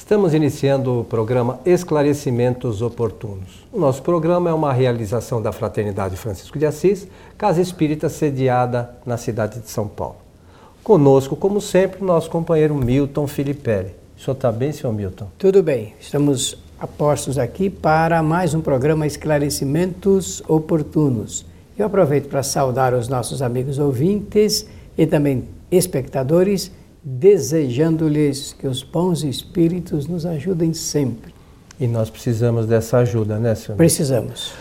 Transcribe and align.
Estamos 0.00 0.32
iniciando 0.32 1.00
o 1.00 1.04
programa 1.04 1.60
Esclarecimentos 1.64 2.80
Oportunos. 2.80 3.64
O 3.70 3.78
nosso 3.78 4.02
programa 4.02 4.48
é 4.48 4.52
uma 4.52 4.72
realização 4.72 5.42
da 5.42 5.52
Fraternidade 5.52 6.16
Francisco 6.16 6.58
de 6.58 6.64
Assis, 6.64 7.06
casa 7.36 7.60
espírita 7.60 8.08
sediada 8.08 8.96
na 9.04 9.18
cidade 9.18 9.60
de 9.60 9.68
São 9.70 9.86
Paulo. 9.86 10.16
Conosco, 10.82 11.36
como 11.36 11.60
sempre, 11.60 12.02
nosso 12.02 12.30
companheiro 12.30 12.74
Milton 12.74 13.26
Filipelli. 13.26 13.94
O 14.16 14.20
senhor 14.20 14.34
está 14.34 14.50
bem, 14.50 14.72
senhor 14.72 14.92
Milton? 14.92 15.28
Tudo 15.38 15.62
bem. 15.62 15.94
Estamos 16.00 16.58
apostos 16.80 17.38
aqui 17.38 17.68
para 17.68 18.22
mais 18.22 18.54
um 18.54 18.62
programa 18.62 19.06
Esclarecimentos 19.06 20.42
Oportunos. 20.48 21.44
Eu 21.78 21.86
aproveito 21.86 22.28
para 22.28 22.42
saudar 22.42 22.94
os 22.94 23.06
nossos 23.06 23.42
amigos 23.42 23.78
ouvintes 23.78 24.66
e 24.96 25.06
também 25.06 25.44
espectadores 25.70 26.72
desejando-lhes 27.02 28.52
que 28.52 28.66
os 28.66 28.82
bons 28.82 29.22
espíritos 29.22 30.06
nos 30.06 30.26
ajudem 30.26 30.74
sempre. 30.74 31.34
E 31.78 31.86
nós 31.86 32.10
precisamos 32.10 32.66
dessa 32.66 32.98
ajuda, 32.98 33.38
né, 33.38 33.54
senhor? 33.54 33.76
Precisamos. 33.76 34.52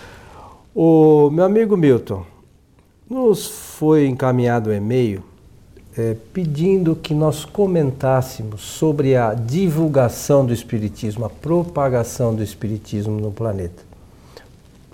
O 0.73 1.29
meu 1.29 1.43
amigo 1.43 1.75
Milton, 1.75 2.25
nos 3.09 3.47
foi 3.47 4.07
encaminhado 4.07 4.69
um 4.69 4.73
e-mail 4.73 5.23
é, 5.97 6.15
pedindo 6.31 6.95
que 6.95 7.13
nós 7.13 7.43
comentássemos 7.43 8.61
sobre 8.61 9.15
a 9.15 9.33
divulgação 9.33 10.45
do 10.45 10.53
Espiritismo, 10.53 11.25
a 11.25 11.29
propagação 11.29 12.33
do 12.33 12.43
Espiritismo 12.43 13.19
no 13.19 13.31
planeta. 13.31 13.83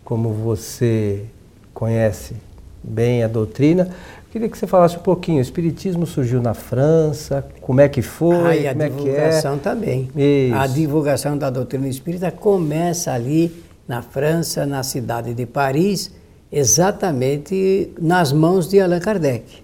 Como 0.03 0.29
você 0.29 1.25
conhece 1.73 2.35
bem 2.81 3.23
a 3.23 3.27
doutrina, 3.27 3.89
Queria 4.35 4.49
que 4.49 4.57
você 4.57 4.67
falasse 4.67 4.97
um 4.97 5.01
pouquinho. 5.01 5.37
O 5.37 5.41
Espiritismo 5.41 6.05
surgiu 6.05 6.41
na 6.41 6.53
França, 6.53 7.47
como 7.61 7.79
é 7.79 7.87
que 7.87 8.01
foi? 8.01 8.35
Ah, 8.45 8.53
e 8.57 8.67
a 8.67 8.73
como 8.73 8.89
divulgação 8.89 9.53
é 9.53 9.55
é? 9.55 9.59
também. 9.59 10.09
Isso. 10.13 10.55
A 10.55 10.67
divulgação 10.67 11.37
da 11.37 11.49
doutrina 11.49 11.87
espírita 11.87 12.29
começa 12.31 13.13
ali 13.13 13.63
na 13.87 14.01
França, 14.01 14.65
na 14.65 14.83
cidade 14.83 15.33
de 15.33 15.45
Paris, 15.45 16.11
exatamente 16.51 17.93
nas 17.97 18.33
mãos 18.33 18.67
de 18.67 18.77
Allan 18.77 18.99
Kardec. 18.99 19.63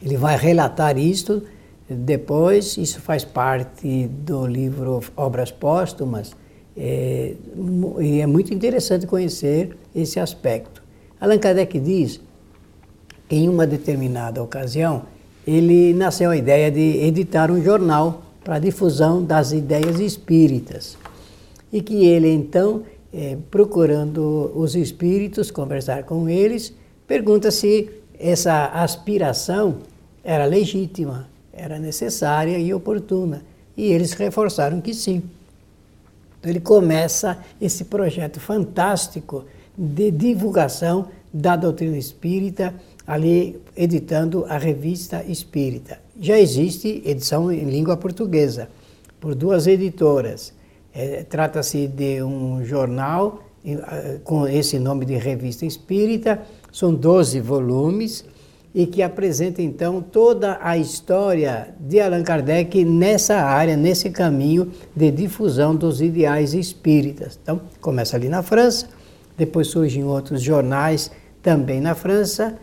Ele 0.00 0.16
vai 0.16 0.36
relatar 0.36 0.96
isto 0.96 1.42
depois, 1.90 2.76
isso 2.76 3.00
faz 3.00 3.24
parte 3.24 4.06
do 4.06 4.46
livro 4.46 5.00
Obras 5.16 5.50
Póstumas, 5.50 6.30
é, 6.76 7.34
e 7.98 8.20
é 8.20 8.26
muito 8.28 8.54
interessante 8.54 9.04
conhecer 9.04 9.76
esse 9.92 10.20
aspecto. 10.20 10.80
Allan 11.20 11.38
Kardec 11.38 11.80
diz 11.80 12.20
em 13.30 13.48
uma 13.48 13.66
determinada 13.66 14.42
ocasião, 14.42 15.02
ele 15.46 15.94
nasceu 15.94 16.30
a 16.30 16.36
ideia 16.36 16.70
de 16.70 16.98
editar 16.98 17.50
um 17.50 17.62
jornal 17.62 18.22
para 18.44 18.58
difusão 18.58 19.22
das 19.22 19.52
ideias 19.52 20.00
espíritas. 20.00 20.96
E 21.72 21.82
que 21.82 22.06
ele, 22.06 22.30
então, 22.32 22.82
é, 23.12 23.36
procurando 23.50 24.52
os 24.54 24.74
espíritos, 24.74 25.50
conversar 25.50 26.04
com 26.04 26.28
eles, 26.28 26.72
pergunta 27.06 27.50
se 27.50 27.90
essa 28.18 28.66
aspiração 28.66 29.76
era 30.24 30.44
legítima, 30.44 31.28
era 31.52 31.78
necessária 31.78 32.58
e 32.58 32.72
oportuna. 32.72 33.42
E 33.76 33.84
eles 33.84 34.12
reforçaram 34.12 34.80
que 34.80 34.92
sim. 34.92 35.22
Então 36.38 36.50
ele 36.50 36.60
começa 36.60 37.38
esse 37.60 37.84
projeto 37.84 38.40
fantástico 38.40 39.44
de 39.76 40.10
divulgação 40.10 41.08
da 41.32 41.56
doutrina 41.56 41.96
espírita 41.96 42.74
ali 43.08 43.58
editando 43.74 44.44
a 44.50 44.58
revista 44.58 45.24
Espírita. 45.26 45.98
Já 46.20 46.38
existe 46.38 47.02
edição 47.06 47.50
em 47.50 47.64
língua 47.64 47.96
portuguesa, 47.96 48.68
por 49.18 49.34
duas 49.34 49.66
editoras. 49.66 50.52
É, 50.94 51.24
Trata-se 51.24 51.86
de 51.86 52.22
um 52.22 52.62
jornal 52.62 53.42
com 54.24 54.46
esse 54.46 54.78
nome 54.78 55.04
de 55.04 55.16
Revista 55.16 55.64
Espírita, 55.66 56.42
são 56.70 56.94
12 56.94 57.40
volumes 57.40 58.24
e 58.74 58.86
que 58.86 59.02
apresenta 59.02 59.60
então 59.60 60.00
toda 60.00 60.58
a 60.62 60.76
história 60.76 61.74
de 61.80 62.00
Allan 62.00 62.22
Kardec 62.22 62.84
nessa 62.84 63.36
área, 63.36 63.76
nesse 63.76 64.10
caminho 64.10 64.70
de 64.94 65.10
difusão 65.10 65.74
dos 65.74 66.00
ideais 66.00 66.54
espíritas. 66.54 67.38
Então, 67.42 67.60
começa 67.80 68.16
ali 68.16 68.28
na 68.28 68.42
França, 68.42 68.88
depois 69.36 69.68
surgem 69.68 70.04
outros 70.04 70.42
jornais 70.42 71.10
também 71.42 71.80
na 71.80 71.94
França, 71.94 72.58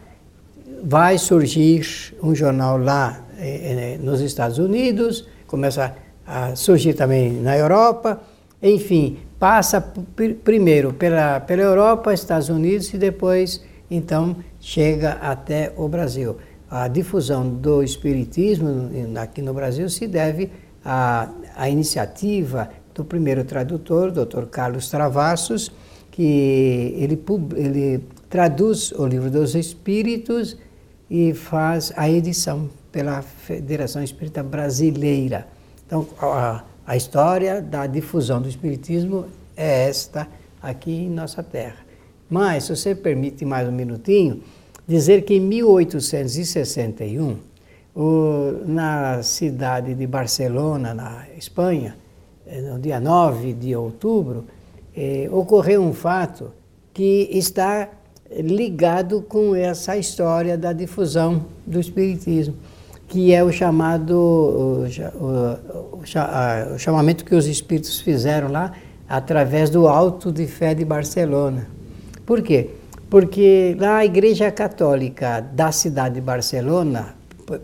vai 0.85 1.17
surgir 1.17 2.15
um 2.21 2.35
jornal 2.35 2.77
lá 2.77 3.25
eh, 3.39 3.95
eh, 3.95 3.97
nos 3.99 4.21
Estados 4.21 4.59
Unidos, 4.59 5.27
começa 5.47 5.95
a 6.27 6.55
surgir 6.55 6.93
também 6.93 7.33
na 7.41 7.57
Europa, 7.57 8.21
enfim, 8.61 9.17
passa 9.39 9.81
pr 9.81 10.35
primeiro 10.43 10.93
pela, 10.93 11.39
pela 11.39 11.63
Europa, 11.63 12.13
Estados 12.13 12.49
Unidos 12.49 12.93
e 12.93 12.99
depois, 12.99 13.63
então, 13.89 14.37
chega 14.59 15.13
até 15.13 15.73
o 15.75 15.87
Brasil. 15.87 16.37
A 16.69 16.87
difusão 16.87 17.47
do 17.47 17.81
Espiritismo 17.81 18.89
aqui 19.19 19.41
no 19.41 19.55
Brasil 19.55 19.89
se 19.89 20.05
deve 20.07 20.51
à, 20.83 21.29
à 21.55 21.67
iniciativa 21.67 22.69
do 22.93 23.03
primeiro 23.03 23.43
tradutor, 23.43 24.11
Dr. 24.11 24.45
Carlos 24.51 24.87
Travassos, 24.89 25.71
que 26.11 26.93
ele, 26.97 27.19
ele 27.55 28.03
traduz 28.29 28.91
o 28.91 29.05
livro 29.05 29.31
dos 29.31 29.55
Espíritos 29.55 30.57
e 31.09 31.33
faz 31.33 31.91
a 31.95 32.09
edição 32.09 32.69
pela 32.91 33.21
Federação 33.21 34.03
Espírita 34.03 34.41
Brasileira. 34.41 35.47
Então, 35.85 36.07
a, 36.19 36.63
a 36.85 36.97
história 36.97 37.61
da 37.61 37.85
difusão 37.87 38.41
do 38.41 38.49
Espiritismo 38.49 39.25
é 39.55 39.87
esta 39.87 40.27
aqui 40.61 40.91
em 40.91 41.09
nossa 41.09 41.43
terra. 41.43 41.85
Mas, 42.29 42.63
se 42.63 42.75
você 42.75 42.95
permite 42.95 43.45
mais 43.45 43.67
um 43.67 43.71
minutinho, 43.71 44.41
dizer 44.87 45.23
que 45.23 45.35
em 45.35 45.39
1861, 45.39 47.37
o, 47.95 48.63
na 48.65 49.21
cidade 49.23 49.93
de 49.93 50.07
Barcelona, 50.07 50.93
na 50.93 51.25
Espanha, 51.37 51.95
eh, 52.45 52.61
no 52.61 52.79
dia 52.79 52.99
9 52.99 53.53
de 53.53 53.75
outubro, 53.75 54.45
eh, 54.95 55.29
ocorreu 55.31 55.81
um 55.81 55.93
fato 55.93 56.51
que 56.93 57.29
está 57.31 57.89
ligado 58.31 59.21
com 59.21 59.55
essa 59.55 59.97
história 59.97 60.57
da 60.57 60.73
difusão 60.73 61.45
do 61.65 61.79
Espiritismo, 61.79 62.55
que 63.07 63.33
é 63.33 63.43
o 63.43 63.51
chamado, 63.51 64.15
o, 64.15 64.85
o, 64.85 65.93
o, 65.93 65.99
o 66.73 66.79
chamamento 66.79 67.23
que 67.23 67.35
os 67.35 67.45
Espíritos 67.45 67.99
fizeram 67.99 68.51
lá 68.51 68.73
através 69.07 69.69
do 69.69 69.87
Alto 69.87 70.31
de 70.31 70.47
Fé 70.47 70.73
de 70.73 70.83
Barcelona. 70.83 71.67
Por 72.25 72.41
quê? 72.41 72.71
Porque 73.09 73.75
lá 73.79 73.97
a 73.97 74.05
Igreja 74.05 74.51
Católica 74.51 75.39
da 75.39 75.71
cidade 75.71 76.15
de 76.15 76.21
Barcelona, 76.21 77.15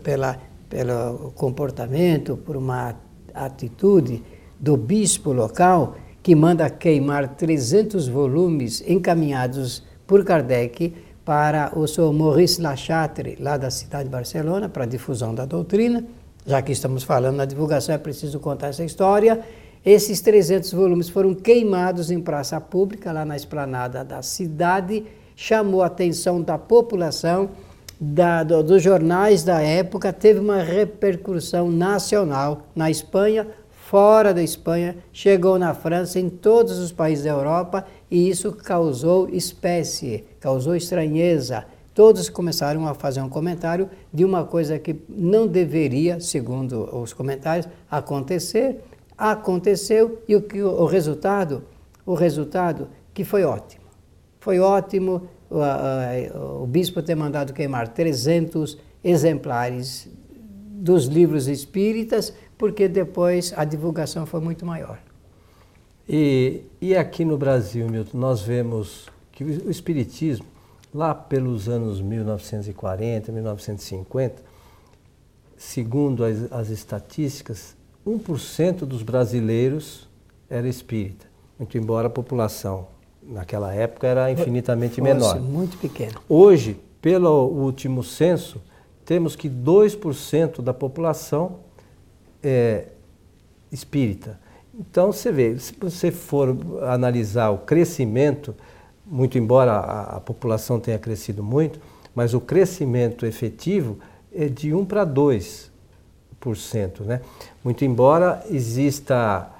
pela, 0.04 0.38
pelo 0.70 1.32
comportamento, 1.34 2.36
por 2.36 2.56
uma 2.56 2.94
atitude 3.34 4.22
do 4.60 4.76
bispo 4.76 5.32
local, 5.32 5.96
que 6.22 6.36
manda 6.36 6.70
queimar 6.70 7.34
300 7.34 8.06
volumes 8.06 8.82
encaminhados 8.86 9.82
por 10.06 10.24
Kardec 10.24 10.92
para 11.24 11.72
o 11.78 11.86
Sr. 11.86 12.12
Maurice 12.12 12.60
Lachatre, 12.60 13.36
lá 13.40 13.56
da 13.56 13.70
cidade 13.70 14.04
de 14.04 14.10
Barcelona, 14.10 14.68
para 14.68 14.84
a 14.84 14.86
difusão 14.86 15.34
da 15.34 15.44
doutrina. 15.44 16.04
Já 16.44 16.60
que 16.60 16.72
estamos 16.72 17.04
falando 17.04 17.36
na 17.36 17.44
divulgação, 17.44 17.94
é 17.94 17.98
preciso 17.98 18.40
contar 18.40 18.68
essa 18.68 18.84
história. 18.84 19.40
Esses 19.84 20.20
300 20.20 20.72
volumes 20.72 21.08
foram 21.08 21.34
queimados 21.34 22.10
em 22.10 22.20
praça 22.20 22.60
pública, 22.60 23.12
lá 23.12 23.24
na 23.24 23.36
esplanada 23.36 24.04
da 24.04 24.22
cidade, 24.22 25.04
chamou 25.36 25.82
a 25.82 25.86
atenção 25.86 26.40
da 26.40 26.58
população, 26.58 27.50
da, 28.00 28.42
do, 28.42 28.62
dos 28.62 28.82
jornais 28.82 29.44
da 29.44 29.60
época, 29.60 30.12
teve 30.12 30.40
uma 30.40 30.60
repercussão 30.60 31.70
nacional 31.70 32.62
na 32.74 32.90
Espanha, 32.90 33.46
fora 33.70 34.34
da 34.34 34.42
Espanha, 34.42 34.96
chegou 35.12 35.58
na 35.58 35.74
França, 35.74 36.18
em 36.18 36.28
todos 36.28 36.78
os 36.78 36.90
países 36.90 37.24
da 37.24 37.30
Europa 37.30 37.84
e 38.12 38.28
isso 38.28 38.52
causou 38.52 39.26
espécie, 39.30 40.26
causou 40.38 40.76
estranheza. 40.76 41.64
Todos 41.94 42.28
começaram 42.28 42.86
a 42.86 42.92
fazer 42.92 43.22
um 43.22 43.28
comentário 43.28 43.88
de 44.12 44.22
uma 44.22 44.44
coisa 44.44 44.78
que 44.78 44.94
não 45.08 45.46
deveria, 45.46 46.20
segundo 46.20 46.94
os 46.94 47.14
comentários, 47.14 47.66
acontecer. 47.90 48.84
Aconteceu 49.16 50.22
e 50.28 50.36
o, 50.36 50.42
que, 50.42 50.62
o 50.62 50.84
resultado, 50.84 51.64
o 52.04 52.12
resultado 52.12 52.88
que 53.14 53.24
foi 53.24 53.44
ótimo. 53.44 53.84
Foi 54.40 54.58
ótimo 54.58 55.22
o, 55.50 56.64
o 56.64 56.66
bispo 56.66 57.00
ter 57.00 57.14
mandado 57.14 57.54
queimar 57.54 57.88
300 57.88 58.76
exemplares 59.02 60.06
dos 60.70 61.06
livros 61.06 61.48
espíritas, 61.48 62.30
porque 62.58 62.88
depois 62.88 63.54
a 63.56 63.64
divulgação 63.64 64.26
foi 64.26 64.40
muito 64.42 64.66
maior. 64.66 64.98
E, 66.08 66.62
e 66.80 66.96
aqui 66.96 67.24
no 67.24 67.36
Brasil, 67.38 67.88
Milton, 67.88 68.18
nós 68.18 68.42
vemos 68.42 69.08
que 69.30 69.44
o 69.44 69.70
Espiritismo, 69.70 70.46
lá 70.92 71.14
pelos 71.14 71.68
anos 71.68 72.00
1940, 72.00 73.32
1950, 73.32 74.42
segundo 75.56 76.24
as, 76.24 76.52
as 76.52 76.70
estatísticas, 76.70 77.76
1% 78.06 78.78
dos 78.80 79.02
brasileiros 79.02 80.08
era 80.50 80.68
espírita, 80.68 81.26
muito 81.58 81.78
embora 81.78 82.08
a 82.08 82.10
população 82.10 82.88
naquela 83.22 83.72
época 83.72 84.06
era 84.06 84.30
infinitamente 84.30 84.96
Fosse 84.96 85.02
menor. 85.02 85.40
Muito 85.40 85.78
pequena. 85.78 86.14
Hoje, 86.28 86.78
pelo 87.00 87.46
último 87.46 88.02
censo, 88.02 88.60
temos 89.04 89.36
que 89.36 89.48
2% 89.48 90.60
da 90.60 90.74
população 90.74 91.60
é 92.42 92.86
espírita. 93.70 94.38
Então 94.78 95.12
você 95.12 95.30
vê, 95.30 95.58
se 95.58 95.74
você 95.78 96.10
for 96.10 96.56
analisar 96.82 97.50
o 97.50 97.58
crescimento, 97.58 98.54
muito 99.06 99.36
embora 99.36 99.72
a, 99.72 100.16
a 100.16 100.20
população 100.20 100.80
tenha 100.80 100.98
crescido 100.98 101.42
muito, 101.42 101.78
mas 102.14 102.32
o 102.34 102.40
crescimento 102.40 103.26
efetivo 103.26 103.98
é 104.34 104.48
de 104.48 104.74
1 104.74 104.84
para 104.84 105.06
2%. 105.06 105.70
Né? 107.00 107.20
Muito 107.62 107.84
embora 107.84 108.42
exista 108.50 109.50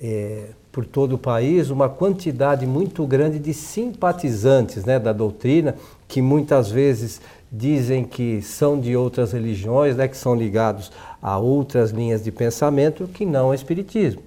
é, 0.00 0.48
por 0.72 0.84
todo 0.84 1.14
o 1.14 1.18
país 1.18 1.70
uma 1.70 1.88
quantidade 1.88 2.66
muito 2.66 3.06
grande 3.06 3.38
de 3.38 3.54
simpatizantes 3.54 4.84
né, 4.84 4.98
da 4.98 5.12
doutrina, 5.12 5.76
que 6.08 6.20
muitas 6.20 6.70
vezes 6.70 7.20
dizem 7.52 8.02
que 8.02 8.42
são 8.42 8.80
de 8.80 8.96
outras 8.96 9.32
religiões, 9.32 9.96
né, 9.96 10.08
que 10.08 10.16
são 10.16 10.34
ligados 10.34 10.90
a 11.22 11.38
outras 11.38 11.90
linhas 11.90 12.24
de 12.24 12.32
pensamento, 12.32 13.06
que 13.06 13.24
não 13.24 13.52
é 13.52 13.54
espiritismo. 13.54 14.20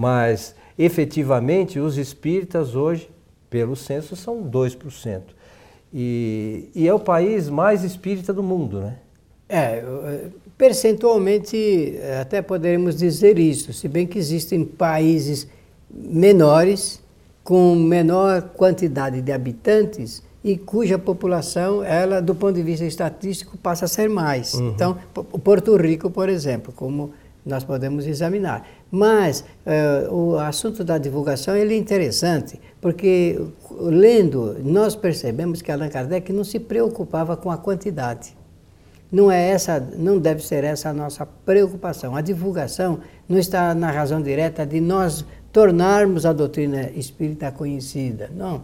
Mas 0.00 0.54
efetivamente 0.78 1.78
os 1.78 1.98
espíritas 1.98 2.74
hoje, 2.74 3.10
pelo 3.50 3.76
censo, 3.76 4.16
são 4.16 4.42
2%. 4.42 5.20
E, 5.92 6.70
e 6.74 6.88
é 6.88 6.94
o 6.94 6.98
país 6.98 7.50
mais 7.50 7.84
espírita 7.84 8.32
do 8.32 8.42
mundo, 8.42 8.80
né? 8.80 8.96
É, 9.46 9.84
percentualmente 10.56 11.98
até 12.18 12.40
poderemos 12.40 12.96
dizer 12.96 13.38
isso, 13.38 13.74
se 13.74 13.88
bem 13.88 14.06
que 14.06 14.18
existem 14.18 14.64
países 14.64 15.46
menores, 15.92 17.02
com 17.44 17.74
menor 17.74 18.40
quantidade 18.56 19.20
de 19.20 19.32
habitantes 19.32 20.22
e 20.42 20.56
cuja 20.56 20.98
população, 20.98 21.84
ela, 21.84 22.22
do 22.22 22.34
ponto 22.34 22.54
de 22.54 22.62
vista 22.62 22.86
estatístico, 22.86 23.58
passa 23.58 23.84
a 23.84 23.88
ser 23.88 24.08
mais. 24.08 24.54
Uhum. 24.54 24.70
Então, 24.70 24.96
o 25.14 25.38
Porto 25.38 25.76
Rico, 25.76 26.08
por 26.08 26.30
exemplo, 26.30 26.72
como 26.72 27.12
nós 27.44 27.64
podemos 27.64 28.06
examinar. 28.06 28.66
Mas 28.90 29.44
uh, 29.64 30.12
o 30.12 30.38
assunto 30.38 30.82
da 30.82 30.98
divulgação 30.98 31.54
ele 31.54 31.74
é 31.74 31.76
interessante, 31.76 32.60
porque 32.80 33.40
lendo, 33.80 34.56
nós 34.64 34.96
percebemos 34.96 35.62
que 35.62 35.70
Allan 35.70 35.88
Kardec 35.88 36.32
não 36.32 36.42
se 36.42 36.58
preocupava 36.58 37.36
com 37.36 37.50
a 37.50 37.56
quantidade. 37.56 38.36
Não 39.12 39.30
é 39.30 39.50
essa, 39.50 39.80
não 39.96 40.18
deve 40.18 40.44
ser 40.44 40.64
essa 40.64 40.90
a 40.90 40.92
nossa 40.92 41.26
preocupação. 41.26 42.14
A 42.14 42.20
divulgação 42.20 43.00
não 43.28 43.38
está 43.38 43.74
na 43.74 43.90
razão 43.90 44.22
direta 44.22 44.64
de 44.64 44.80
nós 44.80 45.24
tornarmos 45.52 46.24
a 46.24 46.32
doutrina 46.32 46.90
espírita 46.94 47.50
conhecida. 47.50 48.30
Não, 48.34 48.62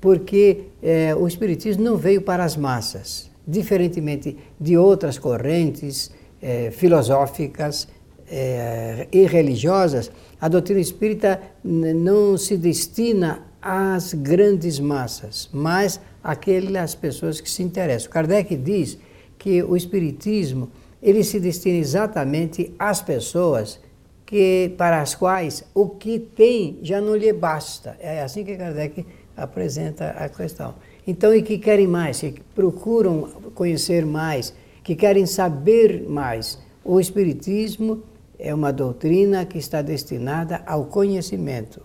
porque 0.00 0.66
é, 0.82 1.14
o 1.14 1.26
espiritismo 1.26 1.82
não 1.82 1.96
veio 1.96 2.22
para 2.22 2.44
as 2.44 2.56
massas, 2.56 3.30
diferentemente 3.46 4.36
de 4.60 4.76
outras 4.76 5.18
correntes 5.18 6.12
é, 6.40 6.70
filosóficas 6.70 7.88
é, 8.30 9.08
e 9.12 9.26
religiosas. 9.26 10.10
A 10.40 10.48
doutrina 10.48 10.80
espírita 10.80 11.40
não 11.64 12.36
se 12.36 12.56
destina 12.56 13.42
às 13.60 14.14
grandes 14.14 14.78
massas, 14.78 15.48
mas 15.52 16.00
àquelas 16.22 16.94
pessoas 16.94 17.40
que 17.40 17.50
se 17.50 17.62
interessam. 17.62 18.10
Kardec 18.10 18.56
diz 18.56 18.98
que 19.38 19.62
o 19.62 19.76
espiritismo 19.76 20.70
ele 21.02 21.22
se 21.22 21.38
destina 21.38 21.78
exatamente 21.78 22.74
às 22.78 23.00
pessoas 23.00 23.80
que 24.26 24.74
para 24.76 25.00
as 25.00 25.14
quais 25.14 25.64
o 25.74 25.88
que 25.88 26.18
tem 26.18 26.78
já 26.82 27.00
não 27.00 27.16
lhe 27.16 27.32
basta. 27.32 27.96
É 27.98 28.22
assim 28.22 28.44
que 28.44 28.56
Kardec 28.56 29.06
apresenta 29.36 30.10
a 30.10 30.28
questão. 30.28 30.74
Então, 31.06 31.34
e 31.34 31.42
que 31.42 31.56
querem 31.56 31.86
mais, 31.86 32.20
que 32.20 32.34
procuram 32.54 33.22
conhecer 33.54 34.04
mais, 34.04 34.52
que 34.84 34.94
querem 34.94 35.24
saber 35.24 36.04
mais. 36.06 36.58
O 36.84 37.00
Espiritismo 37.00 38.02
é 38.38 38.54
uma 38.54 38.72
doutrina 38.72 39.44
que 39.44 39.58
está 39.58 39.82
destinada 39.82 40.62
ao 40.66 40.84
conhecimento, 40.86 41.82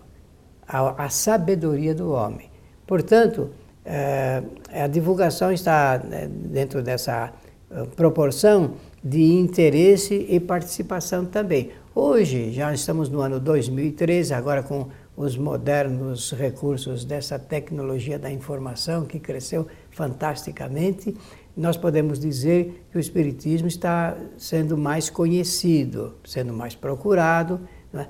à, 0.66 1.08
sabedoria 1.08 1.94
do 1.94 2.12
homem. 2.12 2.50
Portanto, 2.86 3.50
é, 3.84 4.42
a 4.72 4.86
divulgação 4.86 5.52
está 5.52 5.98
né, 5.98 6.28
dentro 6.28 6.82
dessa 6.82 7.32
eh, 7.70 7.84
proporção 7.96 8.74
de 9.02 9.22
interesse 9.22 10.26
e 10.28 10.38
participação 10.38 11.26
também. 11.26 11.70
Hoje, 11.94 12.52
já 12.52 12.72
estamos 12.72 13.08
no 13.08 13.20
ano 13.20 13.40
2013, 13.40 14.32
agora 14.32 14.62
com 14.62 14.88
os 15.16 15.36
modernos 15.36 16.32
recursos 16.32 17.04
dessa 17.04 17.38
tecnologia 17.38 18.18
da 18.18 18.30
informação 18.30 19.04
que 19.04 19.18
cresceu 19.18 19.66
fantasticamente, 19.90 21.14
nós 21.56 21.76
podemos 21.76 22.18
dizer 22.18 22.86
que 22.90 22.96
o 22.96 23.00
Espiritismo 23.00 23.68
está 23.68 24.16
sendo 24.36 24.76
mais 24.76 25.08
conhecido, 25.08 26.16
sendo 26.24 26.52
mais 26.52 26.74
procurado. 26.74 27.60
Né? 27.92 28.08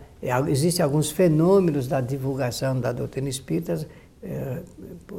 Existem 0.49 0.83
alguns 0.83 1.11
fenômenos 1.11 1.87
da 1.87 2.01
divulgação 2.01 2.81
da 2.81 2.91
doutrina 2.91 3.29
espírita, 3.29 3.87
eh, 4.23 4.63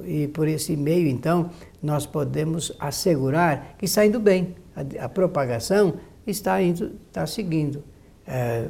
e 0.03 0.27
por 0.27 0.47
esse 0.47 0.75
meio, 0.75 1.07
então, 1.07 1.51
nós 1.81 2.07
podemos 2.07 2.75
assegurar 2.79 3.75
que 3.77 3.85
está 3.85 4.03
indo 4.03 4.19
bem. 4.19 4.55
A, 4.99 5.07
propagação 5.07 5.93
está, 6.25 6.61
indo, 6.61 6.93
está 7.07 7.27
seguindo. 7.27 7.83
É, 8.27 8.67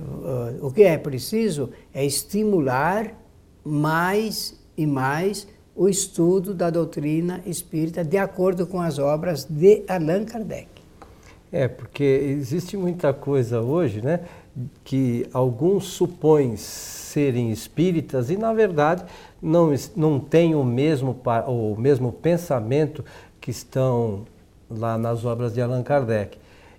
o 0.62 0.70
que 0.70 0.84
é 0.84 0.98
preciso 0.98 1.70
é 1.94 2.06
estimular 2.06 3.14
mais 3.64 4.62
e 4.78 4.86
mais 4.86 5.48
o 5.76 5.90
estudo 5.90 6.54
da 6.54 6.70
doutrina 6.70 7.42
espírita 7.46 8.04
de 8.04 8.18
acordo 8.18 8.66
com 8.66 8.80
as 8.80 8.98
obras 8.98 9.44
de 9.44 9.84
Allan 9.88 10.24
Kardec. 10.24 10.68
É, 11.52 11.68
porque 11.68 12.04
existe 12.04 12.76
muita 12.78 13.14
coisa 13.14 13.62
hoje, 13.62 14.02
né, 14.02 14.22
que 14.84 15.28
alguns 15.34 15.86
supõem 15.86 16.56
serem 16.56 17.52
espíritas 17.52 18.30
e, 18.30 18.38
na 18.38 18.54
verdade, 18.54 19.04
não, 19.42 19.74
não 19.96 20.20
têm 20.20 20.56
o 20.56 20.64
mesmo, 20.64 21.20
o 21.48 21.76
mesmo 21.78 22.12
pensamento 22.12 23.04
que 23.40 23.52
estão 23.52 24.26
lá 24.70 24.98
nas 24.98 25.24
obras 25.24 25.54
de 25.54 25.62
Allan 25.62 25.84
Kardec. 25.84 26.38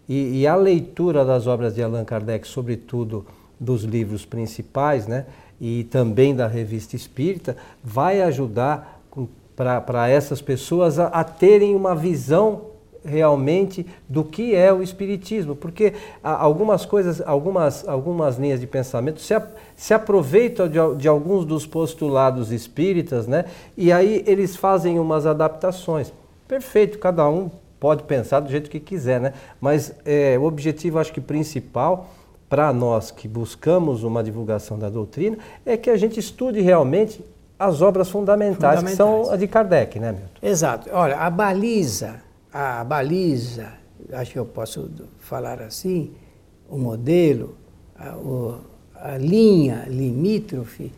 E, 0.09 0.41
e, 0.41 0.47
a 0.47 0.55
leitura 0.55 1.25
das 1.25 1.47
obras 1.47 1.75
de 1.75 1.83
Allan 1.83 2.05
Kardec, 2.05 2.47
sobretudo 2.47 3.27
dos 3.59 3.83
livros 3.83 4.25
principais, 4.25 5.07
né, 5.07 5.27
e 5.61 5.85
também 5.85 6.35
da 6.35 6.47
revista 6.47 6.97
espírita, 6.97 7.57
vai 7.83 8.23
ajudar 8.23 9.03
para 9.57 10.09
essas 10.09 10.43
pessoas 10.43 10.99
a, 10.99 11.07
a, 11.07 11.25
terem 11.25 11.75
uma 11.75 11.95
visão 11.95 12.77
realmente 13.03 13.87
do 14.09 14.23
que 14.23 14.55
é 14.55 14.73
o 14.73 14.83
espiritismo, 14.83 15.55
porque 15.55 15.95
algumas 16.23 16.85
coisas, 16.85 17.23
algumas, 17.25 17.89
algumas 17.89 18.37
linhas 18.37 18.61
de 18.61 18.67
pensamento 18.67 19.21
se, 19.21 19.35
se 19.77 19.95
aproveitam 19.95 20.69
de, 20.69 20.79
de 20.99 21.09
alguns 21.09 21.45
dos 21.45 21.65
postulados 21.65 22.51
espíritas, 22.51 23.27
né, 23.27 23.47
e 23.77 23.93
aí 23.93 24.23
eles 24.27 24.57
fazem 24.57 24.99
umas 24.99 25.25
adaptações. 25.25 26.13
Perfeito, 26.47 26.99
cada 26.99 27.29
um 27.29 27.51
pode 27.81 28.03
pensar 28.03 28.41
do 28.41 28.51
jeito 28.51 28.71
que 28.71 28.81
quiser, 28.81 29.21
né? 29.21 29.33
Mas 29.61 29.95
é, 30.05 30.39
o 30.39 30.45
objetivo, 30.45 30.99
acho 30.99 31.13
que 31.13 31.21
principal 31.21 32.09
para 32.49 32.73
nós 32.73 33.11
que 33.11 33.27
buscamos 33.27 34.03
uma 34.03 34.23
divulgação 34.23 34.79
da 34.79 34.89
doutrina 34.89 35.37
é 35.65 35.77
que 35.77 35.91
a 35.91 35.97
gente 35.97 36.21
estude 36.21 36.61
realmente 36.61 37.25
as 37.59 37.81
obras 37.81 38.09
fundamentais, 38.09 38.81
fundamentais. 38.81 38.91
que 38.91 38.97
são 38.97 39.33
a 39.33 39.37
de 39.37 39.47
Kardec, 39.47 39.99
né, 39.99 40.13
Milton? 40.13 40.29
Exato. 40.43 40.91
Olha, 40.93 41.17
a 41.17 41.31
baliza, 41.31 42.23
a 42.53 42.85
baliza, 42.85 43.73
acho 44.13 44.33
que 44.33 44.39
eu 44.39 44.45
posso 44.45 44.91
falar 45.19 45.63
assim, 45.63 46.13
o 46.69 46.77
modelo, 46.77 47.57
a, 47.99 48.17
o, 48.17 48.61
a 48.95 49.17
linha 49.17 49.85
limítrofe, 49.89 50.93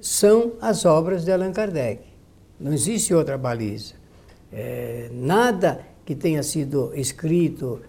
são 0.00 0.52
as 0.60 0.84
obras 0.84 1.24
de 1.24 1.32
Allan 1.32 1.52
Kardec. 1.52 2.02
Não 2.58 2.72
existe 2.72 3.12
outra 3.12 3.36
baliza. 3.36 3.94
É, 4.52 5.08
nada 5.12 5.80
que 6.04 6.14
tenha 6.14 6.42
sido 6.42 6.92
escrito 6.94 7.80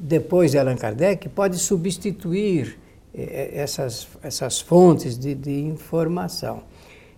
depois 0.00 0.50
de 0.50 0.58
Allan 0.58 0.76
Kardec 0.76 1.28
pode 1.28 1.58
substituir 1.58 2.78
eh, 3.14 3.50
essas, 3.54 4.08
essas 4.22 4.60
fontes 4.60 5.18
de, 5.18 5.34
de 5.34 5.60
informação. 5.60 6.62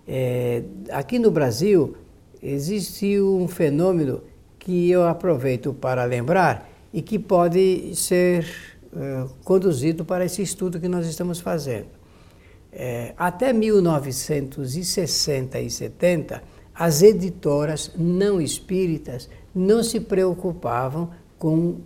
É, 0.06 0.62
aqui 0.90 1.18
no 1.18 1.30
Brasil 1.30 1.96
existe 2.42 3.20
um 3.20 3.46
fenômeno 3.46 4.22
que 4.58 4.90
eu 4.90 5.06
aproveito 5.06 5.72
para 5.72 6.04
lembrar 6.04 6.68
e 6.92 7.00
que 7.00 7.18
pode 7.18 7.94
ser 7.94 8.46
conduzido 9.44 10.04
para 10.04 10.24
esse 10.24 10.42
estudo 10.42 10.80
que 10.80 10.88
nós 10.88 11.06
estamos 11.06 11.38
fazendo. 11.38 11.86
É, 12.72 13.14
até 13.16 13.52
1960 13.52 15.60
e 15.60 15.70
70, 15.70 16.42
as 16.74 17.02
editoras 17.02 17.92
não 17.96 18.40
espíritas 18.40 19.28
não 19.54 19.82
se 19.82 20.00
preocupavam 20.00 21.10
com 21.38 21.78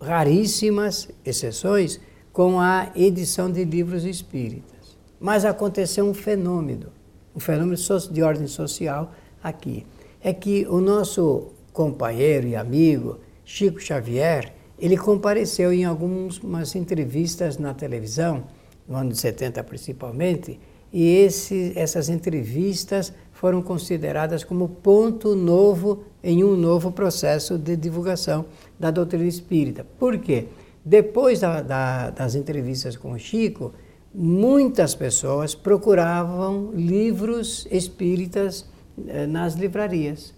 raríssimas 0.00 1.08
exceções 1.24 2.00
com 2.32 2.60
a 2.60 2.90
edição 2.94 3.50
de 3.50 3.64
livros 3.64 4.04
espíritas. 4.04 4.96
Mas 5.18 5.44
aconteceu 5.44 6.04
um 6.04 6.12
fenômeno, 6.12 6.88
um 7.34 7.40
fenômeno 7.40 7.76
de 8.10 8.22
ordem 8.22 8.46
social 8.46 9.12
aqui. 9.42 9.86
É 10.20 10.32
que 10.32 10.66
o 10.68 10.80
nosso 10.80 11.52
companheiro 11.72 12.46
e 12.46 12.56
amigo, 12.56 13.18
Chico 13.44 13.80
Xavier, 13.80 14.52
ele 14.78 14.96
compareceu 14.96 15.72
em 15.72 15.84
algumas 15.84 16.74
entrevistas 16.74 17.56
na 17.56 17.72
televisão, 17.72 18.44
no 18.86 18.96
ano 18.96 19.10
de 19.10 19.18
70 19.18 19.64
principalmente, 19.64 20.60
e 20.92 21.08
esse, 21.08 21.72
essas 21.74 22.08
entrevistas 22.08 23.12
foram 23.36 23.60
consideradas 23.60 24.42
como 24.42 24.66
ponto 24.66 25.36
novo 25.36 26.04
em 26.24 26.42
um 26.42 26.56
novo 26.56 26.90
processo 26.90 27.58
de 27.58 27.76
divulgação 27.76 28.46
da 28.80 28.90
doutrina 28.90 29.26
espírita. 29.26 29.86
Por 29.98 30.18
quê? 30.18 30.46
Depois 30.82 31.40
da, 31.40 31.60
da, 31.60 32.10
das 32.10 32.34
entrevistas 32.34 32.96
com 32.96 33.12
o 33.12 33.18
Chico, 33.18 33.74
muitas 34.14 34.94
pessoas 34.94 35.54
procuravam 35.54 36.70
livros 36.74 37.68
espíritas 37.70 38.64
eh, 39.06 39.26
nas 39.26 39.54
livrarias. 39.54 40.34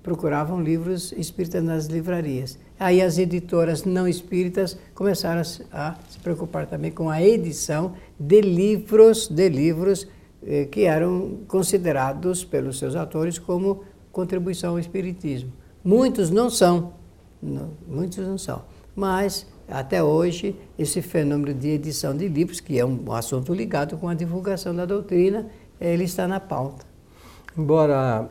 Procuravam 0.00 0.62
livros 0.62 1.12
espíritas 1.12 1.64
nas 1.64 1.86
livrarias. 1.86 2.60
Aí 2.78 3.02
as 3.02 3.18
editoras 3.18 3.82
não 3.82 4.06
espíritas 4.06 4.78
começaram 4.94 5.40
a, 5.72 5.96
se 6.08 6.18
preocupar 6.22 6.66
também 6.66 6.92
com 6.92 7.10
a 7.10 7.20
edição 7.20 7.94
de 8.18 8.40
livros, 8.40 9.26
de 9.26 9.48
livros 9.48 10.06
eh, 10.46 10.66
que 10.66 10.84
eram 10.84 11.40
considerados 11.48 12.44
pelos 12.44 12.78
seus 12.78 12.94
autores 12.94 13.38
como 13.38 13.84
contribuição 14.12 14.72
ao 14.72 14.78
espiritismo. 14.78 15.52
Muitos 15.84 16.30
não 16.30 16.50
são, 16.50 16.92
não, 17.42 17.70
muitos 17.86 18.18
não 18.18 18.36
são, 18.38 18.62
mas 18.94 19.46
até 19.68 20.02
hoje 20.02 20.56
esse 20.78 21.02
fenômeno 21.02 21.54
de 21.54 21.68
edição 21.68 22.16
de 22.16 22.26
livros, 22.28 22.60
que 22.60 22.78
é 22.78 22.84
um 22.84 23.12
assunto 23.12 23.52
ligado 23.52 23.96
com 23.96 24.08
a 24.08 24.14
divulgação 24.14 24.74
da 24.74 24.86
doutrina, 24.86 25.46
ele 25.80 26.04
está 26.04 26.26
na 26.26 26.40
pauta. 26.40 26.86
Embora, 27.56 28.28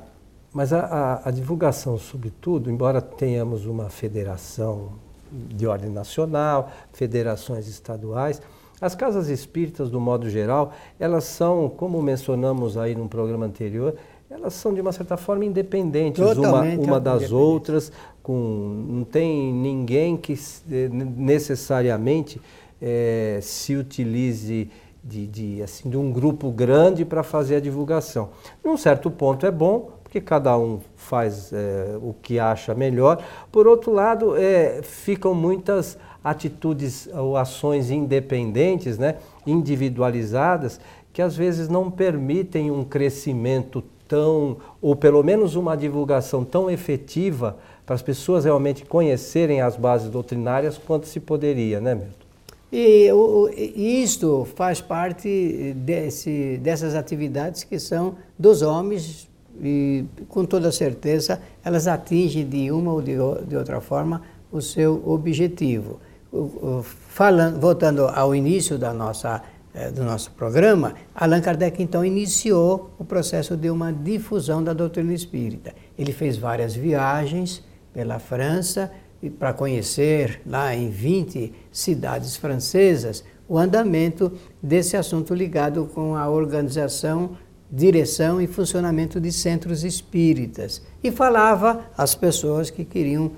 mas 0.53 0.73
a, 0.73 0.79
a, 0.79 1.29
a 1.29 1.31
divulgação, 1.31 1.97
sobretudo, 1.97 2.71
embora 2.71 3.01
tenhamos 3.01 3.65
uma 3.65 3.89
federação 3.89 4.93
de 5.31 5.67
ordem 5.67 5.89
nacional, 5.89 6.71
federações 6.93 7.67
estaduais, 7.67 8.41
as 8.79 8.93
casas 8.93 9.27
espíritas, 9.29 9.89
do 9.89 9.99
modo 9.99 10.29
geral, 10.29 10.73
elas 10.99 11.23
são, 11.23 11.69
como 11.69 12.01
mencionamos 12.01 12.77
aí 12.77 12.95
no 12.95 13.07
programa 13.07 13.45
anterior, 13.45 13.95
elas 14.29 14.53
são 14.53 14.73
de 14.73 14.81
uma 14.81 14.91
certa 14.91 15.15
forma 15.17 15.45
independentes 15.45 16.23
Totalmente 16.23 16.79
uma, 16.79 16.87
uma 16.87 16.99
das 16.99 17.31
outras, 17.31 17.91
com, 18.21 18.85
não 18.87 19.03
tem 19.03 19.53
ninguém 19.53 20.17
que 20.17 20.33
eh, 20.33 20.89
necessariamente 20.91 22.41
é, 22.81 23.39
se 23.41 23.75
utilize 23.75 24.69
de, 25.03 25.25
de, 25.25 25.63
assim, 25.63 25.89
de 25.89 25.97
um 25.97 26.11
grupo 26.11 26.51
grande 26.51 27.05
para 27.05 27.23
fazer 27.23 27.55
a 27.55 27.59
divulgação. 27.59 28.29
Num 28.63 28.75
certo 28.75 29.09
ponto 29.09 29.45
é 29.45 29.51
bom, 29.51 29.91
porque 30.03 30.19
cada 30.19 30.57
um 30.57 30.79
faz 30.95 31.51
é, 31.53 31.97
o 32.01 32.13
que 32.21 32.37
acha 32.37 32.75
melhor. 32.75 33.23
Por 33.51 33.67
outro 33.67 33.93
lado, 33.93 34.35
é, 34.35 34.81
ficam 34.83 35.33
muitas 35.33 35.97
atitudes 36.29 37.07
ou 37.13 37.37
ações 37.37 37.89
independentes, 37.89 38.97
né, 38.97 39.15
individualizadas, 39.45 40.79
que 41.13 41.21
às 41.21 41.35
vezes 41.35 41.69
não 41.69 41.89
permitem 41.89 42.69
um 42.69 42.83
crescimento 42.83 43.83
tão, 44.07 44.57
ou 44.81 44.95
pelo 44.95 45.23
menos 45.23 45.55
uma 45.55 45.75
divulgação 45.75 46.43
tão 46.43 46.69
efetiva 46.69 47.57
para 47.85 47.95
as 47.95 48.01
pessoas 48.01 48.45
realmente 48.45 48.85
conhecerem 48.85 49.61
as 49.61 49.77
bases 49.77 50.09
doutrinárias 50.09 50.77
quanto 50.77 51.07
se 51.07 51.19
poderia, 51.19 51.79
né, 51.79 51.95
Milton? 51.95 52.27
E, 52.71 53.09
o, 53.13 53.49
isto 53.49 54.45
faz 54.55 54.81
parte 54.81 55.73
desse, 55.77 56.59
dessas 56.61 56.95
atividades 56.95 57.63
que 57.63 57.79
são 57.79 58.15
dos 58.37 58.61
homens 58.61 59.29
e, 59.63 60.03
com 60.27 60.43
toda 60.43 60.69
certeza, 60.73 61.41
elas 61.63 61.87
atingem 61.87 62.45
de 62.45 62.69
uma 62.69 62.91
ou 62.91 63.01
de, 63.01 63.13
de 63.47 63.55
outra 63.55 63.79
forma 63.79 64.21
o 64.51 64.61
seu 64.61 65.01
objetivo 65.05 65.99
falando, 67.09 67.59
voltando 67.59 68.07
ao 68.07 68.35
início 68.35 68.77
da 68.77 68.93
nossa, 68.93 69.41
eh, 69.73 69.91
do 69.91 70.03
nosso 70.03 70.31
programa, 70.31 70.93
Allan 71.15 71.41
Kardec 71.41 71.81
então 71.81 72.03
iniciou 72.03 72.91
o 72.99 73.05
processo 73.05 73.55
de 73.55 73.69
uma 73.69 73.91
difusão 73.91 74.63
da 74.63 74.73
doutrina 74.73 75.13
espírita. 75.13 75.73
Ele 75.97 76.11
fez 76.11 76.37
várias 76.37 76.75
viagens 76.75 77.63
pela 77.93 78.19
França 78.19 78.91
para 79.39 79.53
conhecer 79.53 80.41
lá 80.45 80.75
em 80.75 80.89
20 80.89 81.53
cidades 81.71 82.35
francesas 82.35 83.23
o 83.49 83.57
andamento 83.57 84.31
desse 84.61 84.97
assunto 84.97 85.33
ligado 85.33 85.89
com 85.93 86.15
a 86.15 86.29
organização, 86.29 87.31
direção 87.71 88.41
e 88.41 88.47
funcionamento 88.47 89.19
de 89.19 89.31
centros 89.31 89.83
espíritas. 89.83 90.81
E 91.03 91.11
falava 91.11 91.85
às 91.97 92.13
pessoas 92.13 92.69
que 92.69 92.83
queriam 92.83 93.31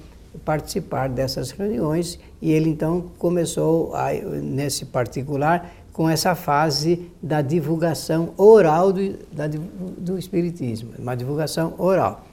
participar 0.45 1.09
dessas 1.09 1.51
reuniões 1.51 2.19
e 2.41 2.51
ele 2.51 2.69
então 2.69 3.11
começou, 3.17 3.95
a, 3.95 4.13
nesse 4.13 4.85
particular, 4.85 5.71
com 5.91 6.09
essa 6.09 6.35
fase 6.35 7.11
da 7.21 7.41
divulgação 7.41 8.33
oral 8.37 8.93
do, 8.93 9.17
da, 9.31 9.47
do 9.47 10.17
Espiritismo, 10.17 10.91
uma 10.97 11.15
divulgação 11.15 11.73
oral, 11.77 12.25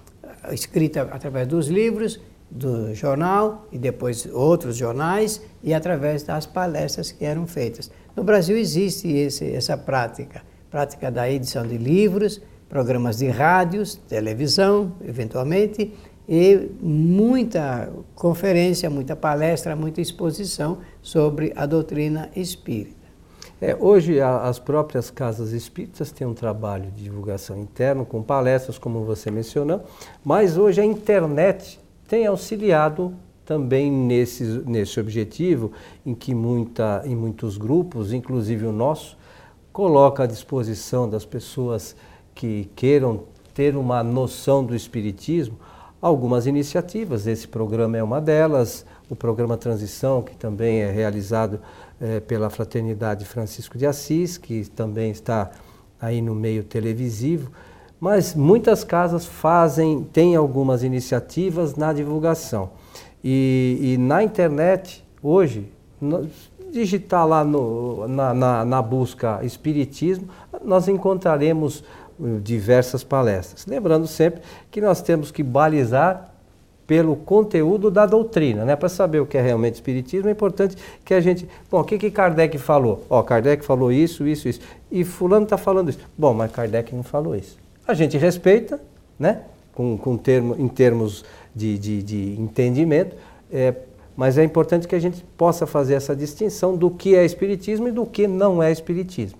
escrita 0.52 1.02
através 1.02 1.48
dos 1.48 1.66
livros, 1.68 2.20
do 2.50 2.94
jornal 2.94 3.66
e 3.72 3.78
depois 3.78 4.26
outros 4.26 4.76
jornais 4.76 5.40
e 5.62 5.74
através 5.74 6.22
das 6.22 6.46
palestras 6.46 7.10
que 7.10 7.24
eram 7.24 7.46
feitas. 7.46 7.90
No 8.14 8.22
Brasil 8.22 8.56
existe 8.56 9.08
esse, 9.08 9.50
essa 9.52 9.76
prática, 9.76 10.42
prática 10.70 11.10
da 11.10 11.28
edição 11.30 11.66
de 11.66 11.76
livros, 11.76 12.40
programas 12.68 13.18
de 13.18 13.28
rádios, 13.28 13.96
televisão, 14.08 14.92
eventualmente, 15.04 15.92
e 16.28 16.68
muita 16.80 17.92
conferência, 18.14 18.90
muita 18.90 19.14
palestra, 19.14 19.76
muita 19.76 20.00
exposição 20.00 20.78
sobre 21.00 21.52
a 21.54 21.66
doutrina 21.66 22.30
espírita. 22.34 23.06
É, 23.60 23.74
hoje 23.78 24.20
a, 24.20 24.42
as 24.42 24.58
próprias 24.58 25.10
casas 25.10 25.52
espíritas 25.52 26.10
têm 26.10 26.26
um 26.26 26.34
trabalho 26.34 26.90
de 26.90 27.04
divulgação 27.04 27.58
interno 27.58 28.04
com 28.04 28.22
palestras, 28.22 28.76
como 28.76 29.04
você 29.04 29.30
mencionou, 29.30 29.84
mas 30.24 30.58
hoje 30.58 30.80
a 30.80 30.84
internet 30.84 31.80
tem 32.06 32.26
auxiliado 32.26 33.14
também 33.46 33.90
nesse, 33.90 34.42
nesse 34.66 35.00
objetivo, 35.00 35.72
em 36.04 36.14
que 36.14 36.34
muita, 36.34 37.02
em 37.06 37.14
muitos 37.14 37.56
grupos, 37.56 38.12
inclusive 38.12 38.66
o 38.66 38.72
nosso, 38.72 39.16
coloca 39.72 40.24
à 40.24 40.26
disposição 40.26 41.08
das 41.08 41.24
pessoas 41.24 41.94
que 42.34 42.68
queiram 42.74 43.24
ter 43.54 43.76
uma 43.76 44.02
noção 44.02 44.64
do 44.64 44.74
espiritismo 44.74 45.56
algumas 46.00 46.46
iniciativas. 46.46 47.26
Esse 47.26 47.48
programa 47.48 47.96
é 47.96 48.02
uma 48.02 48.20
delas, 48.20 48.84
o 49.08 49.16
programa 49.16 49.56
Transição, 49.56 50.22
que 50.22 50.36
também 50.36 50.82
é 50.82 50.90
realizado 50.90 51.60
é, 52.00 52.20
pela 52.20 52.50
Fraternidade 52.50 53.24
Francisco 53.24 53.78
de 53.78 53.86
Assis, 53.86 54.36
que 54.36 54.64
também 54.70 55.10
está 55.10 55.50
aí 56.00 56.20
no 56.20 56.34
meio 56.34 56.62
televisivo. 56.64 57.50
Mas 57.98 58.34
muitas 58.34 58.84
casas 58.84 59.24
fazem, 59.24 60.04
têm 60.12 60.36
algumas 60.36 60.82
iniciativas 60.82 61.76
na 61.76 61.92
divulgação. 61.92 62.70
E, 63.24 63.78
e 63.80 63.98
na 63.98 64.22
internet, 64.22 65.02
hoje, 65.22 65.68
digitar 66.70 67.26
lá 67.26 67.42
no, 67.42 68.06
na, 68.06 68.34
na, 68.34 68.64
na 68.64 68.82
busca 68.82 69.40
Espiritismo, 69.42 70.28
nós 70.62 70.88
encontraremos 70.88 71.82
diversas 72.42 73.04
palestras. 73.04 73.66
Lembrando 73.66 74.06
sempre 74.06 74.42
que 74.70 74.80
nós 74.80 75.02
temos 75.02 75.30
que 75.30 75.42
balizar 75.42 76.32
pelo 76.86 77.16
conteúdo 77.16 77.90
da 77.90 78.06
doutrina, 78.06 78.64
né? 78.64 78.76
Para 78.76 78.88
saber 78.88 79.20
o 79.20 79.26
que 79.26 79.36
é 79.36 79.42
realmente 79.42 79.74
espiritismo, 79.74 80.28
é 80.28 80.32
importante 80.32 80.76
que 81.04 81.12
a 81.12 81.20
gente, 81.20 81.48
bom, 81.70 81.80
o 81.80 81.84
que 81.84 81.98
que 81.98 82.10
Kardec 82.10 82.56
falou? 82.58 83.04
Ó, 83.10 83.22
Kardec 83.22 83.64
falou 83.64 83.90
isso, 83.90 84.26
isso, 84.26 84.48
isso. 84.48 84.60
E 84.90 85.04
fulano 85.04 85.44
está 85.44 85.58
falando 85.58 85.90
isso. 85.90 85.98
Bom, 86.16 86.32
mas 86.32 86.52
Kardec 86.52 86.94
não 86.94 87.02
falou 87.02 87.34
isso. 87.34 87.58
A 87.86 87.92
gente 87.92 88.16
respeita, 88.16 88.80
né? 89.18 89.42
Com, 89.74 89.98
com 89.98 90.16
termo, 90.16 90.54
em 90.58 90.68
termos 90.68 91.24
de, 91.54 91.76
de, 91.76 92.02
de 92.02 92.40
entendimento, 92.40 93.16
é, 93.52 93.74
mas 94.16 94.38
é 94.38 94.44
importante 94.44 94.88
que 94.88 94.94
a 94.94 94.98
gente 94.98 95.22
possa 95.36 95.66
fazer 95.66 95.94
essa 95.94 96.16
distinção 96.16 96.76
do 96.76 96.90
que 96.90 97.14
é 97.14 97.24
espiritismo 97.24 97.88
e 97.88 97.92
do 97.92 98.06
que 98.06 98.26
não 98.26 98.62
é 98.62 98.72
espiritismo. 98.72 99.38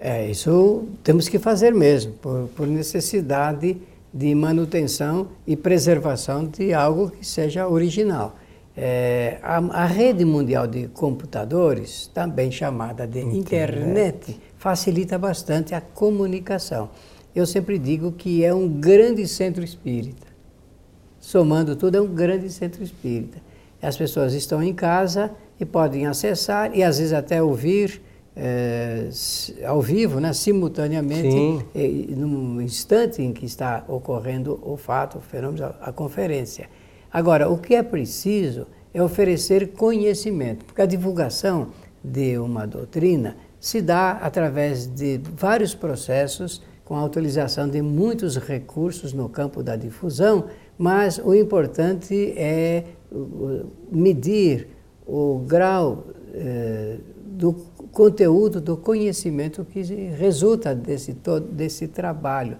É, 0.00 0.30
isso 0.30 0.86
temos 1.02 1.28
que 1.28 1.38
fazer 1.38 1.74
mesmo, 1.74 2.12
por, 2.14 2.48
por 2.54 2.66
necessidade 2.66 3.76
de 4.14 4.34
manutenção 4.34 5.28
e 5.46 5.56
preservação 5.56 6.46
de 6.46 6.72
algo 6.72 7.10
que 7.10 7.26
seja 7.26 7.68
original. 7.68 8.36
É, 8.76 9.38
a, 9.42 9.56
a, 9.56 9.86
rede 9.86 10.24
mundial 10.24 10.68
de 10.68 10.86
computadores, 10.88 12.06
também 12.14 12.50
chamada 12.50 13.08
de 13.08 13.18
internet. 13.18 13.40
internet, 13.40 14.40
facilita 14.56 15.18
bastante 15.18 15.74
a 15.74 15.80
comunicação. 15.80 16.90
Eu 17.34 17.44
sempre 17.44 17.76
digo 17.76 18.12
que 18.12 18.44
é 18.44 18.54
um 18.54 18.68
grande 18.68 19.26
centro 19.26 19.64
espírita. 19.64 20.28
Somando 21.18 21.74
tudo, 21.74 21.96
é 21.96 22.00
um 22.00 22.06
grande 22.06 22.50
centro 22.50 22.84
espírita. 22.84 23.38
As 23.82 23.96
pessoas 23.96 24.32
estão 24.32 24.62
em 24.62 24.72
casa 24.72 25.32
e 25.58 25.64
podem 25.64 26.06
acessar 26.06 26.76
e 26.76 26.84
às 26.84 26.98
vezes 26.98 27.12
até 27.12 27.42
ouvir 27.42 28.00
é, 28.40 29.08
ao 29.66 29.82
vivo, 29.82 30.20
né, 30.20 30.32
simultaneamente, 30.32 31.66
e, 31.74 32.14
no 32.16 32.62
instante 32.62 33.20
em 33.20 33.32
que 33.32 33.44
está 33.44 33.84
ocorrendo 33.88 34.60
o 34.62 34.76
fato, 34.76 35.18
o 35.18 35.20
fenômeno, 35.20 35.64
a, 35.64 35.88
a 35.88 35.92
conferência. 35.92 36.68
Agora, 37.12 37.50
o 37.50 37.58
que 37.58 37.74
é 37.74 37.82
preciso 37.82 38.68
é 38.94 39.02
oferecer 39.02 39.72
conhecimento, 39.72 40.64
porque 40.64 40.80
a 40.80 40.86
divulgação 40.86 41.70
de 42.02 42.38
uma 42.38 42.64
doutrina 42.64 43.36
se 43.58 43.82
dá 43.82 44.12
através 44.12 44.86
de 44.86 45.20
vários 45.34 45.74
processos, 45.74 46.62
com 46.84 46.96
a 46.96 47.04
utilização 47.04 47.68
de 47.68 47.82
muitos 47.82 48.36
recursos 48.36 49.12
no 49.12 49.28
campo 49.28 49.62
da 49.62 49.76
difusão, 49.76 50.46
mas 50.78 51.18
o 51.18 51.34
importante 51.34 52.32
é 52.36 52.84
medir 53.90 54.68
o 55.06 55.40
grau 55.46 56.06
eh, 56.32 56.96
do 57.26 57.52
conteúdo, 57.92 58.60
do 58.60 58.76
conhecimento 58.76 59.64
que 59.64 59.80
resulta 59.82 60.74
desse, 60.74 61.14
todo, 61.14 61.46
desse 61.46 61.88
trabalho. 61.88 62.56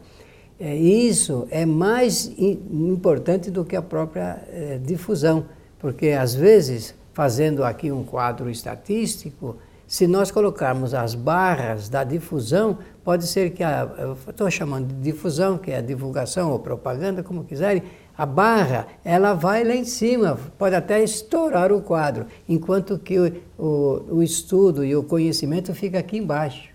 É, 0.60 0.74
isso 0.74 1.46
é 1.50 1.64
mais 1.64 2.26
importante 2.36 3.50
do 3.50 3.64
que 3.64 3.76
a 3.76 3.82
própria 3.82 4.42
é, 4.50 4.78
difusão, 4.78 5.46
porque 5.78 6.08
às 6.10 6.34
vezes, 6.34 6.94
fazendo 7.12 7.62
aqui 7.62 7.92
um 7.92 8.02
quadro 8.02 8.50
estatístico, 8.50 9.56
se 9.86 10.06
nós 10.06 10.30
colocarmos 10.30 10.92
as 10.92 11.14
barras 11.14 11.88
da 11.88 12.04
difusão, 12.04 12.78
pode 13.02 13.26
ser 13.26 13.52
que 13.52 13.62
a. 13.62 13.88
Estou 14.28 14.50
chamando 14.50 14.88
de 14.88 15.00
difusão, 15.12 15.56
que 15.56 15.70
é 15.70 15.78
a 15.78 15.80
divulgação 15.80 16.52
ou 16.52 16.58
propaganda, 16.58 17.22
como 17.22 17.42
quiserem, 17.42 17.82
a 18.18 18.26
barra, 18.26 18.88
ela 19.04 19.32
vai 19.32 19.62
lá 19.62 19.76
em 19.76 19.84
cima, 19.84 20.36
pode 20.58 20.74
até 20.74 21.00
estourar 21.00 21.72
o 21.72 21.80
quadro, 21.80 22.26
enquanto 22.48 22.98
que 22.98 23.16
o, 23.16 23.32
o, 23.56 24.16
o 24.16 24.22
estudo 24.24 24.84
e 24.84 24.96
o 24.96 25.04
conhecimento 25.04 25.72
fica 25.72 26.00
aqui 26.00 26.18
embaixo. 26.18 26.70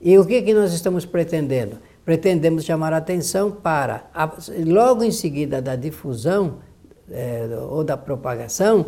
E 0.00 0.16
o 0.16 0.24
que, 0.24 0.40
que 0.40 0.54
nós 0.54 0.72
estamos 0.72 1.04
pretendendo? 1.04 1.76
Pretendemos 2.02 2.64
chamar 2.64 2.94
a 2.94 2.96
atenção 2.96 3.50
para, 3.50 4.10
logo 4.64 5.04
em 5.04 5.10
seguida 5.10 5.60
da 5.60 5.76
difusão 5.76 6.54
é, 7.10 7.46
ou 7.68 7.84
da 7.84 7.98
propagação, 7.98 8.86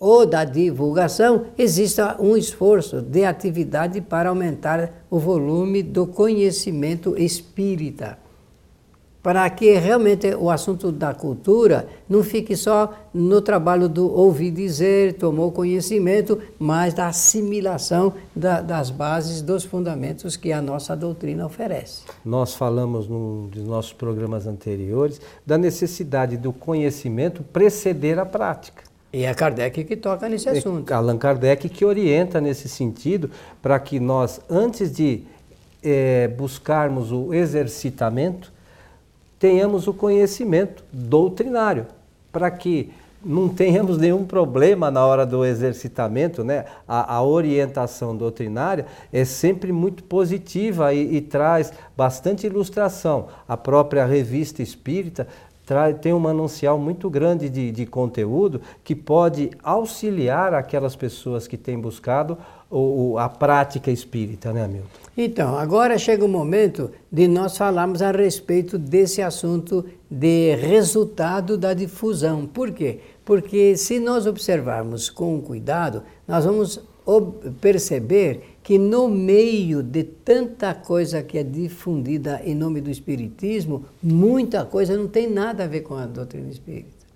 ou 0.00 0.26
da 0.26 0.44
divulgação, 0.44 1.46
exista 1.56 2.16
um 2.20 2.36
esforço 2.36 3.00
de 3.00 3.24
atividade 3.24 4.00
para 4.00 4.28
aumentar 4.28 5.04
o 5.08 5.20
volume 5.20 5.84
do 5.84 6.04
conhecimento 6.04 7.16
espírita 7.16 8.25
para 9.26 9.50
que 9.50 9.76
realmente 9.76 10.36
o 10.36 10.48
assunto 10.48 10.92
da 10.92 11.12
cultura 11.12 11.88
não 12.08 12.22
fique 12.22 12.54
só 12.54 12.94
no 13.12 13.40
trabalho 13.42 13.88
do 13.88 14.08
ouvir 14.08 14.52
dizer, 14.52 15.14
tomou 15.14 15.50
conhecimento, 15.50 16.40
mas 16.60 16.94
da 16.94 17.08
assimilação 17.08 18.12
da, 18.36 18.60
das 18.60 18.88
bases, 18.88 19.42
dos 19.42 19.64
fundamentos 19.64 20.36
que 20.36 20.52
a 20.52 20.62
nossa 20.62 20.94
doutrina 20.94 21.44
oferece. 21.44 22.02
Nós 22.24 22.54
falamos 22.54 23.08
num 23.08 23.48
dos 23.48 23.64
nossos 23.64 23.92
programas 23.92 24.46
anteriores 24.46 25.20
da 25.44 25.58
necessidade 25.58 26.36
do 26.36 26.52
conhecimento 26.52 27.42
preceder 27.42 28.20
a 28.20 28.24
prática. 28.24 28.84
E 29.12 29.24
é 29.24 29.34
Kardec 29.34 29.82
que 29.82 29.96
toca 29.96 30.28
nesse 30.28 30.48
é 30.48 30.52
assunto. 30.52 30.88
É 30.88 30.94
Allan 30.94 31.18
Kardec 31.18 31.68
que 31.68 31.84
orienta 31.84 32.40
nesse 32.40 32.68
sentido 32.68 33.28
para 33.60 33.76
que 33.80 33.98
nós, 33.98 34.40
antes 34.48 34.94
de 34.94 35.24
é, 35.82 36.28
buscarmos 36.28 37.10
o 37.10 37.34
exercitamento, 37.34 38.54
tenhamos 39.38 39.86
o 39.86 39.94
conhecimento 39.94 40.84
doutrinário, 40.92 41.86
para 42.32 42.50
que 42.50 42.92
não 43.24 43.48
tenhamos 43.48 43.98
nenhum 43.98 44.24
problema 44.24 44.90
na 44.90 45.04
hora 45.04 45.26
do 45.26 45.44
exercitamento, 45.44 46.44
né? 46.44 46.64
A, 46.86 47.16
a 47.16 47.22
orientação 47.22 48.16
doutrinária 48.16 48.86
é 49.12 49.24
sempre 49.24 49.72
muito 49.72 50.04
positiva 50.04 50.94
e, 50.94 51.16
e, 51.16 51.20
traz 51.20 51.72
bastante 51.96 52.46
ilustração. 52.46 53.26
A 53.48 53.56
própria 53.56 54.06
revista 54.06 54.62
espírita 54.62 55.26
traz, 55.66 55.98
tem 55.98 56.12
um 56.12 56.20
manancial 56.20 56.78
muito 56.78 57.10
grande 57.10 57.48
de, 57.48 57.72
de 57.72 57.84
conteúdo 57.84 58.60
que 58.84 58.94
pode 58.94 59.50
auxiliar 59.62 60.54
aquelas 60.54 60.94
pessoas 60.94 61.48
que 61.48 61.56
têm 61.56 61.78
buscado 61.78 62.38
o, 62.70 63.18
a 63.18 63.28
prática 63.28 63.90
espírita, 63.90 64.52
né, 64.52 64.64
Hamilton? 64.64 65.05
Então, 65.16 65.56
agora 65.56 65.96
chega 65.96 66.22
o 66.24 66.28
momento 66.28 66.90
de 67.10 67.26
nós 67.26 67.56
falarmos 67.56 68.02
a 68.02 68.10
respeito 68.10 68.76
desse 68.76 69.22
assunto 69.22 69.82
de 70.10 70.54
resultado 70.56 71.56
da 71.56 71.72
difusão. 71.72 72.46
Por 72.46 72.70
quê? 72.72 73.00
Porque 73.24 73.78
se 73.78 73.98
nós 73.98 74.26
observarmos 74.26 75.08
com 75.08 75.40
cuidado, 75.40 76.02
nós 76.28 76.44
vamos 76.44 76.80
perceber 77.62 78.58
que 78.62 78.78
no 78.78 79.08
meio 79.08 79.82
de 79.82 80.04
tanta 80.04 80.74
coisa 80.74 81.22
que 81.22 81.38
é 81.38 81.42
difundida 81.42 82.42
em 82.44 82.54
nome 82.54 82.82
do 82.82 82.90
Espiritismo, 82.90 83.86
muita 84.02 84.66
coisa 84.66 84.96
não 84.96 85.08
tem 85.08 85.30
nada 85.30 85.64
a 85.64 85.68
ver 85.68 85.80
com 85.80 85.94
a 85.94 86.04
doutrina 86.04 86.50
espírita. 86.50 87.06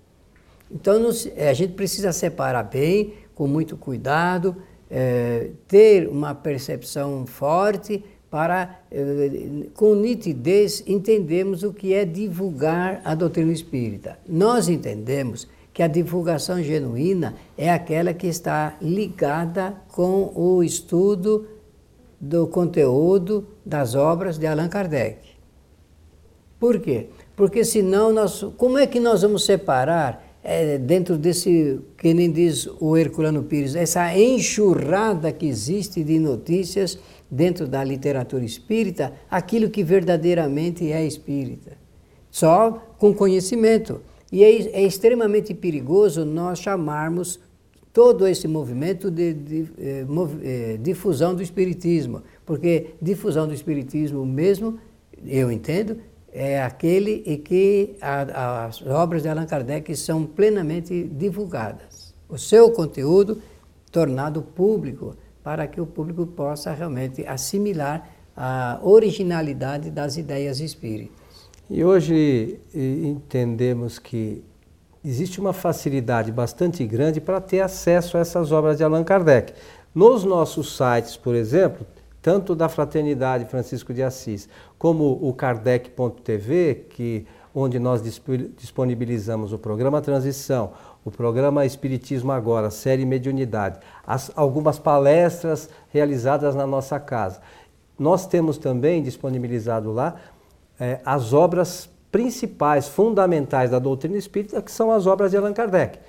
Então, 0.71 0.95
a 1.37 1.53
gente 1.53 1.73
precisa 1.73 2.11
separar 2.11 2.63
bem, 2.63 3.13
com 3.35 3.45
muito 3.47 3.75
cuidado, 3.75 4.55
é, 4.91 5.51
ter 5.69 6.09
uma 6.09 6.35
percepção 6.35 7.25
forte 7.25 8.03
para, 8.29 8.81
é, 8.91 9.31
com 9.73 9.95
nitidez, 9.95 10.83
entendermos 10.85 11.63
o 11.63 11.73
que 11.73 11.93
é 11.93 12.03
divulgar 12.03 13.01
a 13.05 13.15
doutrina 13.15 13.53
espírita. 13.53 14.19
Nós 14.27 14.67
entendemos 14.67 15.47
que 15.73 15.81
a 15.81 15.87
divulgação 15.87 16.61
genuína 16.61 17.35
é 17.57 17.71
aquela 17.71 18.13
que 18.13 18.27
está 18.27 18.75
ligada 18.81 19.73
com 19.87 20.31
o 20.35 20.61
estudo 20.61 21.47
do 22.19 22.45
conteúdo 22.47 23.47
das 23.65 23.95
obras 23.95 24.37
de 24.37 24.45
Allan 24.45 24.67
Kardec. 24.67 25.19
Por 26.59 26.79
quê? 26.79 27.07
Porque 27.35 27.63
senão 27.63 28.11
nós, 28.13 28.45
como 28.57 28.77
é 28.77 28.85
que 28.85 28.99
nós 28.99 29.21
vamos 29.23 29.45
separar 29.45 30.30
é, 30.43 30.77
dentro 30.77 31.17
desse, 31.17 31.79
que 31.97 32.13
nem 32.13 32.31
diz 32.31 32.67
o 32.79 32.97
Herculano 32.97 33.43
Pires, 33.43 33.75
essa 33.75 34.17
enxurrada 34.17 35.31
que 35.31 35.45
existe 35.45 36.03
de 36.03 36.19
notícias 36.19 36.97
dentro 37.29 37.67
da 37.67 37.83
literatura 37.83 38.43
espírita, 38.43 39.13
aquilo 39.29 39.69
que 39.69 39.83
verdadeiramente 39.83 40.91
é 40.91 41.05
espírita. 41.05 41.77
Só 42.29 42.71
com 42.97 43.13
conhecimento. 43.13 44.01
E 44.31 44.43
é, 44.43 44.49
é 44.49 44.83
extremamente 44.83 45.53
perigoso 45.53 46.25
nós 46.25 46.59
chamarmos 46.59 47.39
todo 47.93 48.25
esse 48.25 48.47
movimento 48.47 49.11
de, 49.11 49.33
de, 49.33 49.63
de, 49.63 50.05
de 50.05 50.07
eh, 50.43 50.77
difusão 50.81 51.35
do 51.35 51.43
espiritismo, 51.43 52.23
porque 52.45 52.91
difusão 53.01 53.47
do 53.47 53.53
espiritismo 53.53 54.25
mesmo, 54.25 54.79
eu 55.25 55.51
entendo, 55.51 55.97
é 56.31 56.61
aquele 56.61 57.23
em 57.25 57.37
que 57.37 57.95
a, 58.01 58.65
as 58.65 58.81
obras 58.81 59.23
de 59.23 59.29
Allan 59.29 59.45
Kardec 59.45 59.95
são 59.95 60.25
plenamente 60.25 61.03
divulgadas. 61.03 62.13
O 62.29 62.37
seu 62.37 62.71
conteúdo 62.71 63.41
tornado 63.91 64.41
público, 64.41 65.15
para 65.43 65.67
que 65.67 65.81
o 65.81 65.85
público 65.85 66.25
possa 66.25 66.71
realmente 66.73 67.25
assimilar 67.27 68.09
a 68.35 68.79
originalidade 68.81 69.91
das 69.91 70.15
ideias 70.15 70.59
espíritas. 70.61 71.19
E 71.69 71.83
hoje 71.83 72.59
entendemos 72.73 73.99
que 73.99 74.43
existe 75.03 75.39
uma 75.39 75.51
facilidade 75.51 76.31
bastante 76.31 76.85
grande 76.85 77.19
para 77.19 77.41
ter 77.41 77.59
acesso 77.59 78.17
a 78.17 78.21
essas 78.21 78.51
obras 78.51 78.77
de 78.77 78.83
Allan 78.83 79.03
Kardec. 79.03 79.53
Nos 79.93 80.23
nossos 80.23 80.77
sites, 80.77 81.17
por 81.17 81.35
exemplo, 81.35 81.85
tanto 82.21 82.55
da 82.55 82.69
Fraternidade 82.69 83.45
Francisco 83.45 83.93
de 83.93 84.03
Assis, 84.03 84.47
como 84.77 85.19
o 85.21 85.33
Kardec.tv, 85.33 86.85
que 86.89 87.25
onde 87.53 87.79
nós 87.79 88.01
disponibilizamos 88.57 89.51
o 89.51 89.57
programa 89.57 90.01
Transição, 90.01 90.71
o 91.03 91.11
programa 91.11 91.65
Espiritismo 91.65 92.31
Agora, 92.31 92.69
série 92.69 93.05
Mediunidade, 93.05 93.79
as, 94.05 94.31
algumas 94.35 94.79
palestras 94.79 95.69
realizadas 95.89 96.55
na 96.55 96.65
nossa 96.65 96.99
casa. 96.99 97.41
Nós 97.99 98.25
temos 98.25 98.57
também 98.57 99.03
disponibilizado 99.03 99.91
lá 99.91 100.15
é, 100.79 100.99
as 101.05 101.33
obras 101.33 101.89
principais, 102.11 102.87
fundamentais 102.87 103.71
da 103.71 103.79
doutrina 103.79 104.17
espírita, 104.17 104.61
que 104.61 104.71
são 104.71 104.91
as 104.91 105.05
obras 105.05 105.31
de 105.31 105.37
Allan 105.37 105.53
Kardec. 105.53 105.99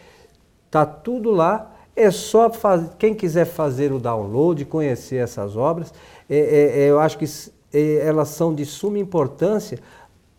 Está 0.66 0.84
tudo 0.86 1.30
lá 1.30 1.71
é 1.94 2.10
só 2.10 2.50
quem 2.98 3.14
quiser 3.14 3.44
fazer 3.44 3.92
o 3.92 3.98
download, 3.98 4.64
conhecer 4.64 5.16
essas 5.16 5.56
obras, 5.56 5.92
é, 6.28 6.36
é, 6.36 6.80
é 6.80 6.90
eu 6.90 6.98
acho 6.98 7.18
que 7.18 7.26
é, 7.72 8.06
elas 8.06 8.28
são 8.28 8.54
de 8.54 8.64
suma 8.64 8.98
importância 8.98 9.78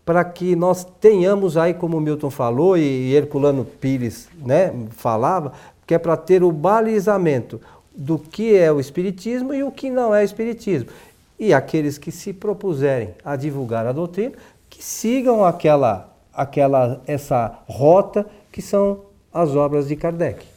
para 0.04 0.22
que 0.24 0.54
nós 0.54 0.84
tenhamos 1.00 1.56
aí, 1.56 1.72
como 1.72 2.00
Milton 2.00 2.30
falou 2.30 2.76
e 2.76 3.14
Herculano 3.14 3.64
Pires 3.64 4.28
né, 4.36 4.72
falava, 4.90 5.52
que 5.86 5.94
é 5.94 5.98
para 5.98 6.16
ter 6.16 6.42
o 6.42 6.52
balizamento 6.52 7.60
do 7.94 8.18
que 8.18 8.54
é 8.54 8.70
o 8.70 8.80
Espiritismo 8.80 9.54
e 9.54 9.62
o 9.62 9.70
que 9.70 9.88
não 9.88 10.14
é 10.14 10.22
Espiritismo. 10.22 10.90
E 11.38 11.54
aqueles 11.54 11.96
que 11.96 12.12
se 12.12 12.32
propuserem 12.32 13.14
a 13.24 13.34
divulgar 13.34 13.86
a 13.86 13.92
doutrina, 13.92 14.32
que 14.68 14.84
sigam 14.84 15.44
aquela, 15.44 16.12
aquela, 16.32 17.00
essa 17.06 17.58
rota 17.66 18.26
que 18.52 18.60
são 18.60 19.00
as 19.32 19.56
obras 19.56 19.88
de 19.88 19.96
Kardec. 19.96 20.53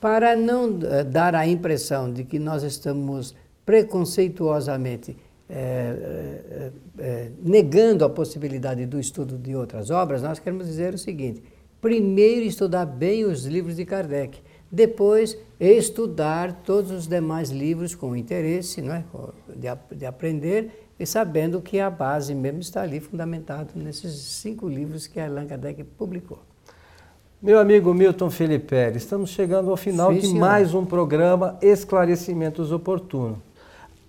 Para 0.00 0.36
não 0.36 0.78
eh, 0.82 1.04
dar 1.04 1.34
a 1.34 1.46
impressão 1.46 2.12
de 2.12 2.24
que 2.24 2.38
nós 2.38 2.62
estamos 2.62 3.34
preconceituosamente 3.64 5.16
é, 5.50 6.70
é, 6.98 7.30
negando 7.42 8.04
a 8.04 8.10
possibilidade 8.10 8.84
do 8.84 9.00
estudo 9.00 9.38
de 9.38 9.56
outras 9.56 9.90
obras, 9.90 10.22
nós 10.22 10.38
queremos 10.38 10.66
dizer 10.66 10.92
o 10.92 10.98
seguinte: 10.98 11.42
primeiro 11.80 12.44
estudar 12.44 12.84
bem 12.84 13.24
os 13.24 13.46
livros 13.46 13.76
de 13.76 13.84
Kardec, 13.86 14.40
depois 14.70 15.38
estudar 15.58 16.62
todos 16.64 16.90
os 16.90 17.06
demais 17.06 17.50
livros 17.50 17.94
com 17.94 18.14
interesse 18.14 18.82
não 18.82 18.94
é? 18.94 19.04
de, 19.56 19.96
de 19.96 20.04
aprender 20.04 20.88
e 20.98 21.06
sabendo 21.06 21.62
que 21.62 21.80
a 21.80 21.88
base 21.88 22.34
mesmo 22.34 22.60
está 22.60 22.82
ali 22.82 23.00
fundamentada 23.00 23.70
nesses 23.74 24.12
cinco 24.14 24.68
livros 24.68 25.06
que 25.06 25.18
Allan 25.18 25.46
Kardec 25.46 25.82
publicou. 25.84 26.40
Meu 27.40 27.60
amigo 27.60 27.94
Milton 27.94 28.30
Felipe, 28.30 28.74
estamos 28.96 29.30
chegando 29.30 29.70
ao 29.70 29.76
final 29.76 30.12
Sim, 30.12 30.18
de 30.18 30.26
senhor. 30.26 30.40
mais 30.40 30.74
um 30.74 30.84
programa 30.84 31.56
Esclarecimentos 31.62 32.72
Oportunos. 32.72 33.38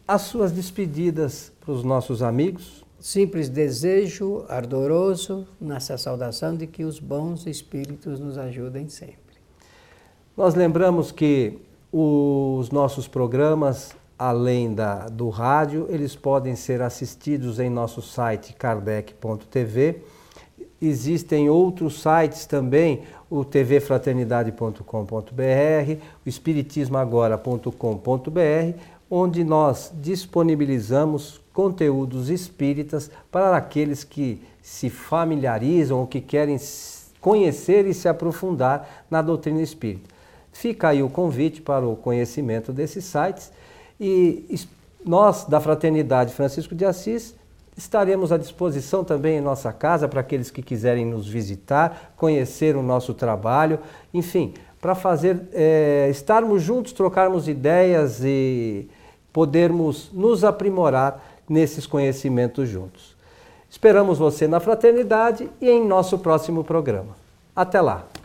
As 0.08 0.24
suas 0.24 0.52
despedidas 0.52 1.52
para 1.62 1.72
os 1.72 1.84
nossos 1.84 2.24
amigos? 2.24 2.84
Simples 3.00 3.48
desejo 3.48 4.46
ardoroso 4.50 5.48
nessa 5.62 5.96
saudação 5.96 6.56
de 6.56 6.66
que 6.66 6.84
os 6.84 7.00
bons 7.00 7.46
espíritos 7.46 8.20
nos 8.20 8.36
ajudem 8.36 8.90
sempre. 8.90 9.38
Nós 10.36 10.56
lembramos 10.56 11.12
que 11.12 11.60
os 11.94 12.72
nossos 12.72 13.08
programas, 13.08 13.96
além 14.18 14.74
da, 14.74 15.08
do 15.08 15.30
rádio, 15.30 15.86
eles 15.90 16.16
podem 16.16 16.56
ser 16.56 16.82
assistidos 16.82 17.60
em 17.60 17.70
nosso 17.70 18.02
site 18.02 18.54
kardec.tv. 18.54 20.02
Existem 20.82 21.50
outros 21.50 22.02
sites 22.02 22.46
também, 22.46 23.02
o 23.30 23.44
tvfraternidade.com.br, 23.44 26.02
o 26.26 26.30
espiritismoagora.com.br, 26.30 28.80
onde 29.12 29.44
nós 29.44 29.92
disponibilizamos 30.02 31.42
conteúdos 31.54 32.30
espíritas 32.30 33.12
para 33.32 33.58
aqueles 33.58 34.04
que 34.04 34.42
se 34.62 34.90
familiarizam 34.90 36.00
ou 36.00 36.08
que 36.08 36.22
querem 36.22 36.58
conhecer 37.20 37.86
e 37.86 37.94
se 37.94 38.08
aprofundar 38.08 39.06
na 39.10 39.22
doutrina 39.22 39.62
espírita. 39.62 40.10
Fica 40.54 40.90
aí 40.90 41.04
o 41.04 41.10
convite 41.10 41.62
para 41.62 41.86
o 41.86 41.96
conhecimento 41.96 42.72
desses 42.72 43.06
sites 43.06 43.52
e 44.00 44.60
nós, 45.06 45.46
da 45.46 45.60
Fraternidade 45.60 46.34
Francisco 46.34 46.76
de 46.76 46.86
Assis, 46.86 47.36
estaremos 47.80 48.32
à 48.32 48.38
disposição 48.38 49.06
também 49.06 49.38
em 49.38 49.42
nossa 49.42 49.72
casa 49.72 50.08
para 50.08 50.20
aqueles 50.20 50.52
que 50.52 50.62
quiserem 50.62 51.06
nos 51.06 51.28
visitar, 51.28 52.14
conhecer 52.18 52.76
o 52.76 52.84
nosso 52.84 53.14
trabalho, 53.14 53.80
enfim, 54.14 54.54
para 54.82 54.94
fazer, 54.94 55.42
é, 55.54 56.08
estarmos 56.12 56.62
juntos, 56.62 56.92
trocarmos 56.92 57.48
ideias 57.48 58.22
e 58.24 58.90
podermos 59.32 60.12
nos 60.12 60.44
aprimorar 60.44 61.24
nesses 61.48 61.88
conhecimentos 61.88 62.68
juntos. 62.68 63.16
Esperamos 63.70 64.18
você 64.18 64.46
na 64.48 64.60
fraternidade 64.60 65.50
e 65.62 65.70
em 65.70 65.86
nosso 65.86 66.20
próximo 66.20 66.64
programa. 66.64 67.16
Até 67.56 67.80
lá! 67.80 68.19